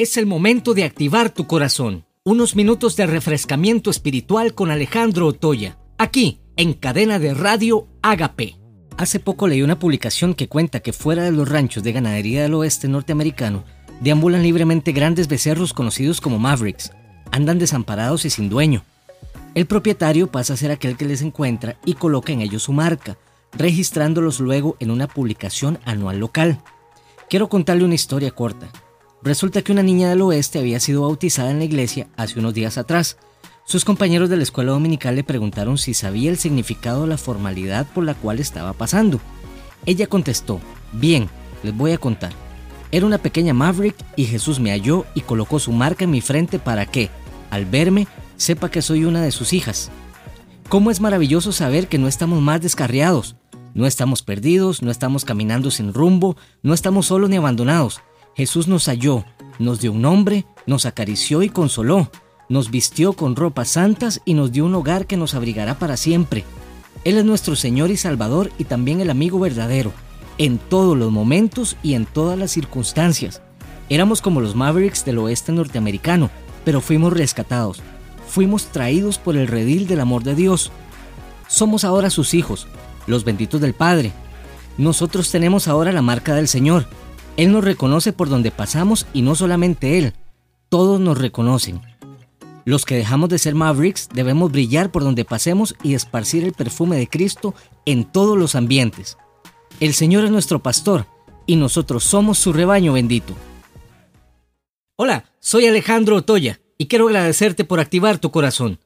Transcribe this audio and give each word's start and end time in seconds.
Es 0.00 0.16
el 0.16 0.24
momento 0.24 0.72
de 0.72 0.84
activar 0.84 1.28
tu 1.28 1.46
corazón. 1.46 2.06
Unos 2.24 2.56
minutos 2.56 2.96
de 2.96 3.06
refrescamiento 3.06 3.90
espiritual 3.90 4.54
con 4.54 4.70
Alejandro 4.70 5.26
Otoya. 5.26 5.76
Aquí, 5.98 6.40
en 6.56 6.72
cadena 6.72 7.18
de 7.18 7.34
radio 7.34 7.86
Agape. 8.00 8.56
Hace 8.96 9.20
poco 9.20 9.46
leí 9.46 9.60
una 9.60 9.78
publicación 9.78 10.32
que 10.32 10.48
cuenta 10.48 10.80
que 10.80 10.94
fuera 10.94 11.24
de 11.24 11.32
los 11.32 11.46
ranchos 11.46 11.82
de 11.82 11.92
ganadería 11.92 12.40
del 12.40 12.54
oeste 12.54 12.88
norteamericano, 12.88 13.62
deambulan 14.00 14.42
libremente 14.42 14.92
grandes 14.92 15.28
becerros 15.28 15.74
conocidos 15.74 16.22
como 16.22 16.38
Mavericks. 16.38 16.92
Andan 17.30 17.58
desamparados 17.58 18.24
y 18.24 18.30
sin 18.30 18.48
dueño. 18.48 18.82
El 19.54 19.66
propietario 19.66 20.28
pasa 20.28 20.54
a 20.54 20.56
ser 20.56 20.70
aquel 20.70 20.96
que 20.96 21.04
les 21.04 21.20
encuentra 21.20 21.78
y 21.84 21.92
coloca 21.92 22.32
en 22.32 22.40
ellos 22.40 22.62
su 22.62 22.72
marca, 22.72 23.18
registrándolos 23.52 24.40
luego 24.40 24.78
en 24.80 24.92
una 24.92 25.08
publicación 25.08 25.78
anual 25.84 26.20
local. 26.20 26.62
Quiero 27.28 27.50
contarle 27.50 27.84
una 27.84 27.96
historia 27.96 28.30
corta. 28.30 28.72
Resulta 29.22 29.60
que 29.60 29.72
una 29.72 29.82
niña 29.82 30.08
del 30.08 30.22
oeste 30.22 30.58
había 30.58 30.80
sido 30.80 31.02
bautizada 31.02 31.50
en 31.50 31.58
la 31.58 31.64
iglesia 31.64 32.08
hace 32.16 32.38
unos 32.38 32.54
días 32.54 32.78
atrás. 32.78 33.18
Sus 33.66 33.84
compañeros 33.84 34.30
de 34.30 34.36
la 34.38 34.42
escuela 34.42 34.72
dominical 34.72 35.14
le 35.14 35.24
preguntaron 35.24 35.76
si 35.76 35.92
sabía 35.92 36.30
el 36.30 36.38
significado 36.38 37.02
de 37.02 37.08
la 37.08 37.18
formalidad 37.18 37.86
por 37.86 38.04
la 38.04 38.14
cual 38.14 38.38
estaba 38.38 38.72
pasando. 38.72 39.20
Ella 39.84 40.06
contestó, 40.06 40.58
bien, 40.92 41.28
les 41.62 41.76
voy 41.76 41.92
a 41.92 41.98
contar. 41.98 42.32
Era 42.92 43.04
una 43.04 43.18
pequeña 43.18 43.52
Maverick 43.52 43.94
y 44.16 44.24
Jesús 44.24 44.58
me 44.58 44.70
halló 44.70 45.04
y 45.14 45.20
colocó 45.20 45.58
su 45.58 45.72
marca 45.72 46.04
en 46.04 46.10
mi 46.10 46.22
frente 46.22 46.58
para 46.58 46.86
que, 46.86 47.10
al 47.50 47.66
verme, 47.66 48.08
sepa 48.36 48.70
que 48.70 48.80
soy 48.80 49.04
una 49.04 49.22
de 49.22 49.32
sus 49.32 49.52
hijas. 49.52 49.90
¿Cómo 50.70 50.90
es 50.90 51.00
maravilloso 51.00 51.52
saber 51.52 51.88
que 51.88 51.98
no 51.98 52.08
estamos 52.08 52.40
más 52.40 52.62
descarriados? 52.62 53.36
No 53.74 53.86
estamos 53.86 54.22
perdidos, 54.22 54.82
no 54.82 54.90
estamos 54.90 55.24
caminando 55.24 55.70
sin 55.70 55.92
rumbo, 55.92 56.36
no 56.62 56.72
estamos 56.74 57.06
solos 57.06 57.28
ni 57.28 57.36
abandonados. 57.36 58.00
Jesús 58.34 58.68
nos 58.68 58.86
halló, 58.86 59.24
nos 59.58 59.80
dio 59.80 59.92
un 59.92 60.02
nombre, 60.02 60.46
nos 60.66 60.86
acarició 60.86 61.42
y 61.42 61.48
consoló, 61.48 62.10
nos 62.48 62.70
vistió 62.70 63.12
con 63.12 63.36
ropas 63.36 63.68
santas 63.68 64.20
y 64.24 64.34
nos 64.34 64.52
dio 64.52 64.64
un 64.64 64.74
hogar 64.74 65.06
que 65.06 65.16
nos 65.16 65.34
abrigará 65.34 65.78
para 65.78 65.96
siempre. 65.96 66.44
Él 67.04 67.16
es 67.16 67.24
nuestro 67.24 67.56
Señor 67.56 67.90
y 67.90 67.96
Salvador 67.96 68.50
y 68.58 68.64
también 68.64 69.00
el 69.00 69.10
amigo 69.10 69.38
verdadero, 69.38 69.92
en 70.38 70.58
todos 70.58 70.96
los 70.96 71.10
momentos 71.10 71.76
y 71.82 71.94
en 71.94 72.06
todas 72.06 72.38
las 72.38 72.50
circunstancias. 72.50 73.42
Éramos 73.88 74.22
como 74.22 74.40
los 74.40 74.54
Mavericks 74.54 75.04
del 75.04 75.18
oeste 75.18 75.52
norteamericano, 75.52 76.30
pero 76.64 76.80
fuimos 76.80 77.12
rescatados, 77.12 77.82
fuimos 78.28 78.66
traídos 78.66 79.18
por 79.18 79.36
el 79.36 79.48
redil 79.48 79.86
del 79.86 80.00
amor 80.00 80.22
de 80.22 80.34
Dios. 80.34 80.70
Somos 81.48 81.84
ahora 81.84 82.10
sus 82.10 82.34
hijos, 82.34 82.68
los 83.06 83.24
benditos 83.24 83.60
del 83.60 83.74
Padre. 83.74 84.12
Nosotros 84.78 85.30
tenemos 85.30 85.68
ahora 85.68 85.92
la 85.92 86.02
marca 86.02 86.34
del 86.34 86.48
Señor, 86.48 86.86
él 87.40 87.50
nos 87.52 87.64
reconoce 87.64 88.12
por 88.12 88.28
donde 88.28 88.50
pasamos 88.50 89.06
y 89.14 89.22
no 89.22 89.34
solamente 89.34 89.96
Él, 89.96 90.12
todos 90.68 91.00
nos 91.00 91.16
reconocen. 91.16 91.80
Los 92.66 92.84
que 92.84 92.96
dejamos 92.96 93.30
de 93.30 93.38
ser 93.38 93.54
Mavericks 93.54 94.10
debemos 94.12 94.52
brillar 94.52 94.92
por 94.92 95.04
donde 95.04 95.24
pasemos 95.24 95.74
y 95.82 95.94
esparcir 95.94 96.44
el 96.44 96.52
perfume 96.52 96.98
de 96.98 97.08
Cristo 97.08 97.54
en 97.86 98.04
todos 98.04 98.36
los 98.36 98.56
ambientes. 98.56 99.16
El 99.80 99.94
Señor 99.94 100.26
es 100.26 100.30
nuestro 100.30 100.62
pastor 100.62 101.06
y 101.46 101.56
nosotros 101.56 102.04
somos 102.04 102.38
su 102.38 102.52
rebaño 102.52 102.92
bendito. 102.92 103.32
Hola, 104.96 105.24
soy 105.38 105.64
Alejandro 105.64 106.16
Otoya 106.16 106.60
y 106.76 106.88
quiero 106.88 107.06
agradecerte 107.06 107.64
por 107.64 107.80
activar 107.80 108.18
tu 108.18 108.30
corazón. 108.30 108.80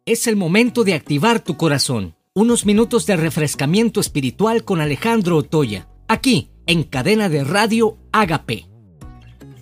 Es 0.07 0.27
el 0.27 0.37
momento 0.37 0.85
de 0.85 0.93
activar 0.93 1.41
tu 1.41 1.57
corazón. 1.57 2.15
Unos 2.35 2.67
minutos 2.67 3.07
de 3.07 3.17
refrescamiento 3.17 4.01
espiritual 4.01 4.63
con 4.63 4.83
Alejandro 4.83 5.39
Otoya, 5.39 5.89
aquí 6.09 6.51
en 6.67 6.83
cadena 6.83 7.31
de 7.31 7.43
radio 7.43 7.97
Agape. 8.13 8.69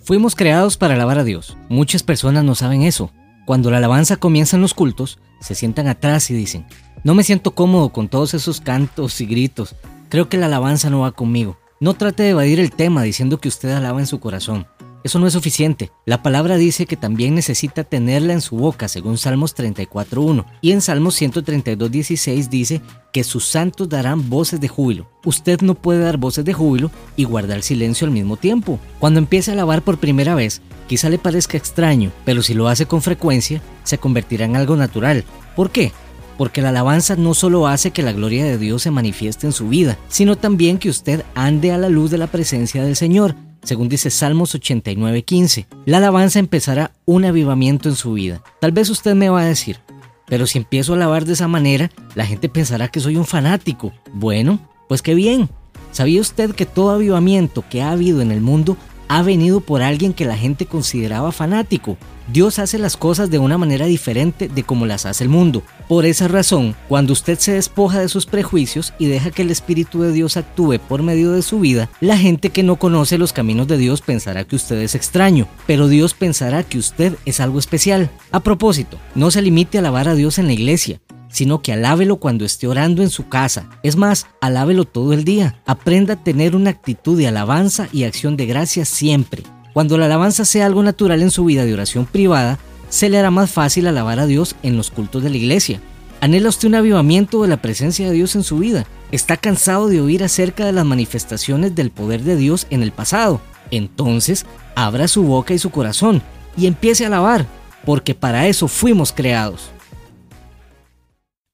Fuimos 0.03 0.35
creados 0.35 0.75
para 0.75 0.95
alabar 0.95 1.17
a 1.17 1.23
Dios. 1.23 1.55
Muchas 1.69 2.03
personas 2.03 2.43
no 2.43 2.55
saben 2.55 2.81
eso. 2.81 3.13
Cuando 3.45 3.71
la 3.71 3.77
alabanza 3.77 4.17
comienza 4.17 4.57
en 4.57 4.63
los 4.63 4.73
cultos, 4.73 5.17
se 5.39 5.55
sientan 5.55 5.87
atrás 5.87 6.29
y 6.29 6.33
dicen, 6.33 6.65
no 7.05 7.15
me 7.15 7.23
siento 7.23 7.55
cómodo 7.55 7.93
con 7.93 8.09
todos 8.09 8.33
esos 8.33 8.59
cantos 8.59 9.21
y 9.21 9.25
gritos. 9.25 9.77
Creo 10.09 10.27
que 10.27 10.35
la 10.35 10.47
alabanza 10.47 10.89
no 10.89 10.99
va 10.99 11.13
conmigo. 11.13 11.57
No 11.79 11.93
trate 11.93 12.23
de 12.23 12.31
evadir 12.31 12.59
el 12.59 12.71
tema 12.71 13.03
diciendo 13.03 13.39
que 13.39 13.47
usted 13.47 13.71
alaba 13.71 14.01
en 14.01 14.07
su 14.07 14.19
corazón. 14.19 14.67
Eso 15.03 15.19
no 15.19 15.27
es 15.27 15.33
suficiente. 15.33 15.91
La 16.05 16.23
palabra 16.23 16.55
dice 16.55 16.85
que 16.85 16.95
también 16.95 17.35
necesita 17.35 17.83
tenerla 17.83 18.33
en 18.33 18.41
su 18.41 18.55
boca, 18.55 18.87
según 18.87 19.17
Salmos 19.17 19.55
34.1. 19.55 20.45
Y 20.61 20.71
en 20.71 20.81
Salmos 20.81 21.21
132.16 21.21 22.47
dice 22.47 22.81
que 23.11 23.23
sus 23.23 23.45
santos 23.45 23.89
darán 23.89 24.29
voces 24.29 24.61
de 24.61 24.69
júbilo. 24.69 25.09
Usted 25.25 25.61
no 25.61 25.75
puede 25.75 25.99
dar 25.99 26.17
voces 26.17 26.45
de 26.45 26.53
júbilo 26.53 26.89
y 27.17 27.25
guardar 27.25 27.63
silencio 27.63 28.05
al 28.05 28.13
mismo 28.13 28.37
tiempo. 28.37 28.79
Cuando 28.99 29.19
empiece 29.19 29.51
a 29.51 29.55
alabar 29.55 29.81
por 29.81 29.97
primera 29.97 30.35
vez, 30.35 30.61
quizá 30.87 31.09
le 31.09 31.19
parezca 31.19 31.57
extraño, 31.57 32.11
pero 32.23 32.41
si 32.41 32.53
lo 32.53 32.69
hace 32.69 32.85
con 32.85 33.01
frecuencia, 33.01 33.61
se 33.83 33.97
convertirá 33.97 34.45
en 34.45 34.55
algo 34.55 34.75
natural. 34.75 35.25
¿Por 35.55 35.69
qué? 35.69 35.91
porque 36.37 36.61
la 36.63 36.69
alabanza 36.69 37.15
no 37.15 37.35
solo 37.35 37.67
hace 37.67 37.91
que 37.91 38.01
la 38.01 38.11
gloria 38.11 38.43
de 38.43 38.57
Dios 38.57 38.81
se 38.81 38.91
manifieste 38.91 39.45
en 39.45 39.53
su 39.53 39.69
vida, 39.69 39.97
sino 40.07 40.35
también 40.35 40.77
que 40.77 40.89
usted 40.89 41.23
ande 41.35 41.71
a 41.71 41.77
la 41.77 41.89
luz 41.89 42.09
de 42.11 42.17
la 42.17 42.25
presencia 42.27 42.83
del 42.83 42.95
Señor, 42.95 43.35
según 43.63 43.89
dice 43.89 44.09
Salmos 44.09 44.55
89:15. 44.55 45.67
La 45.85 45.97
alabanza 45.97 46.39
empezará 46.39 46.91
un 47.05 47.25
avivamiento 47.25 47.89
en 47.89 47.95
su 47.95 48.13
vida. 48.13 48.43
Tal 48.59 48.71
vez 48.71 48.89
usted 48.89 49.15
me 49.15 49.29
va 49.29 49.41
a 49.41 49.45
decir, 49.45 49.79
pero 50.27 50.47
si 50.47 50.57
empiezo 50.57 50.93
a 50.93 50.95
alabar 50.95 51.25
de 51.25 51.33
esa 51.33 51.47
manera, 51.47 51.91
la 52.15 52.25
gente 52.25 52.49
pensará 52.49 52.87
que 52.87 52.99
soy 52.99 53.15
un 53.15 53.25
fanático. 53.25 53.93
Bueno, 54.13 54.59
pues 54.87 55.01
qué 55.01 55.15
bien. 55.15 55.49
¿Sabía 55.91 56.21
usted 56.21 56.55
que 56.55 56.65
todo 56.65 56.91
avivamiento 56.91 57.63
que 57.69 57.81
ha 57.81 57.91
habido 57.91 58.21
en 58.21 58.31
el 58.31 58.41
mundo 58.41 58.77
ha 59.07 59.21
venido 59.21 59.61
por 59.61 59.81
alguien 59.81 60.13
que 60.13 60.25
la 60.25 60.37
gente 60.37 60.65
consideraba 60.65 61.31
fanático? 61.31 61.97
Dios 62.31 62.57
hace 62.57 62.79
las 62.79 62.95
cosas 62.95 63.29
de 63.29 63.37
una 63.37 63.57
manera 63.57 63.85
diferente 63.85 64.47
de 64.47 64.63
como 64.63 64.85
las 64.85 65.05
hace 65.05 65.25
el 65.25 65.29
mundo. 65.29 65.61
Por 65.89 66.05
esa 66.05 66.27
razón, 66.29 66.73
cuando 66.87 67.11
usted 67.11 67.37
se 67.37 67.53
despoja 67.53 67.99
de 67.99 68.07
sus 68.07 68.25
prejuicios 68.25 68.93
y 68.97 69.07
deja 69.07 69.31
que 69.31 69.41
el 69.41 69.51
Espíritu 69.51 70.01
de 70.01 70.13
Dios 70.13 70.37
actúe 70.37 70.79
por 70.79 71.03
medio 71.03 71.31
de 71.31 71.41
su 71.41 71.59
vida, 71.59 71.89
la 71.99 72.17
gente 72.17 72.49
que 72.49 72.63
no 72.63 72.77
conoce 72.77 73.17
los 73.17 73.33
caminos 73.33 73.67
de 73.67 73.77
Dios 73.77 74.01
pensará 74.01 74.45
que 74.45 74.55
usted 74.55 74.77
es 74.77 74.95
extraño, 74.95 75.47
pero 75.67 75.89
Dios 75.89 76.13
pensará 76.13 76.63
que 76.63 76.77
usted 76.77 77.15
es 77.25 77.41
algo 77.41 77.59
especial. 77.59 78.09
A 78.31 78.39
propósito, 78.39 78.97
no 79.15 79.29
se 79.29 79.41
limite 79.41 79.77
a 79.77 79.81
alabar 79.81 80.07
a 80.07 80.15
Dios 80.15 80.37
en 80.39 80.47
la 80.47 80.53
iglesia 80.53 81.01
sino 81.33 81.63
que 81.63 81.73
alábelo 81.73 82.17
cuando 82.17 82.45
esté 82.45 82.67
orando 82.67 83.01
en 83.01 83.09
su 83.09 83.27
casa. 83.27 83.67
Es 83.81 83.97
más, 83.97 84.27
alábelo 84.39 84.85
todo 84.85 85.13
el 85.13 85.25
día. 85.25 85.59
Aprenda 85.65 86.13
a 86.13 86.23
tener 86.23 86.55
una 86.55 86.69
actitud 86.69 87.17
de 87.17 87.27
alabanza 87.27 87.89
y 87.91 88.03
acción 88.03 88.37
de 88.37 88.45
gracias 88.45 88.87
siempre. 88.87 89.43
Cuando 89.73 89.97
la 89.97 90.05
alabanza 90.05 90.45
sea 90.45 90.67
algo 90.67 90.83
natural 90.83 91.23
en 91.23 91.31
su 91.31 91.43
vida 91.45 91.65
de 91.65 91.73
oración 91.73 92.05
privada, 92.05 92.59
se 92.89 93.09
le 93.09 93.17
hará 93.17 93.31
más 93.31 93.49
fácil 93.49 93.87
alabar 93.87 94.19
a 94.19 94.27
Dios 94.27 94.55
en 94.61 94.77
los 94.77 94.91
cultos 94.91 95.23
de 95.23 95.31
la 95.31 95.37
iglesia. 95.37 95.81
¿Anhela 96.21 96.49
usted 96.49 96.67
un 96.67 96.75
avivamiento 96.75 97.41
de 97.41 97.47
la 97.47 97.57
presencia 97.57 98.07
de 98.07 98.13
Dios 98.13 98.35
en 98.35 98.43
su 98.43 98.59
vida? 98.59 98.85
¿Está 99.11 99.35
cansado 99.35 99.87
de 99.87 100.01
oír 100.01 100.23
acerca 100.23 100.67
de 100.67 100.71
las 100.71 100.85
manifestaciones 100.85 101.73
del 101.73 101.89
poder 101.89 102.21
de 102.21 102.35
Dios 102.35 102.67
en 102.69 102.83
el 102.83 102.91
pasado? 102.91 103.41
Entonces, 103.71 104.45
abra 104.75 105.07
su 105.07 105.23
boca 105.23 105.55
y 105.55 105.57
su 105.57 105.71
corazón 105.71 106.21
y 106.55 106.67
empiece 106.67 107.03
a 107.03 107.07
alabar, 107.07 107.47
porque 107.85 108.13
para 108.13 108.47
eso 108.47 108.67
fuimos 108.67 109.11
creados. 109.11 109.71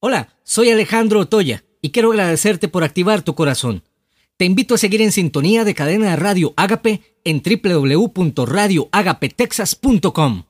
Hola, 0.01 0.29
soy 0.43 0.69
Alejandro 0.69 1.19
Otoya 1.19 1.65
y 1.81 1.89
quiero 1.89 2.11
agradecerte 2.11 2.69
por 2.69 2.85
activar 2.85 3.21
tu 3.21 3.35
corazón. 3.35 3.83
Te 4.37 4.45
invito 4.45 4.75
a 4.75 4.77
seguir 4.77 5.01
en 5.01 5.11
sintonía 5.11 5.65
de 5.65 5.75
cadena 5.75 6.11
de 6.11 6.15
radio 6.15 6.53
Agape 6.55 7.01
en 7.25 7.43
www.radioagapetexas.com. 7.43 10.43